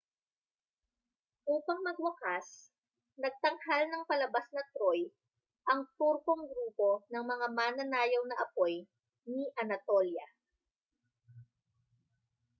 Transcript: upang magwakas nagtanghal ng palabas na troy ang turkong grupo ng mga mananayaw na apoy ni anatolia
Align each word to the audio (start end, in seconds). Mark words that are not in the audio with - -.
upang 1.55 1.79
magwakas 1.87 2.47
nagtanghal 3.23 3.81
ng 3.87 4.03
palabas 4.09 4.47
na 4.55 4.63
troy 4.73 4.99
ang 5.71 5.81
turkong 5.97 6.43
grupo 6.51 6.91
ng 7.13 7.21
mga 7.31 7.47
mananayaw 7.59 8.23
na 8.27 8.35
apoy 8.49 8.73
ni 9.31 9.43
anatolia 9.61 10.25